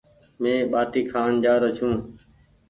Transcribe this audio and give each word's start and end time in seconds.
مينٚ 0.41 0.69
ٻآٽي 0.71 1.01
کآن 1.11 1.31
جآرو 1.43 1.69
ڇوٚنٚ 1.77 2.03